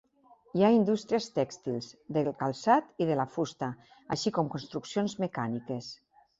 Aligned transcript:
Hi 0.59 0.63
ha 0.63 0.69
indústries 0.75 1.27
tèxtils, 1.35 1.91
del 2.17 2.31
calçat 2.41 2.89
i 3.05 3.09
de 3.11 3.21
la 3.21 3.29
fusta, 3.37 3.71
així 4.17 4.35
com 4.41 4.53
construccions 4.59 5.19
mecàniques. 5.29 5.95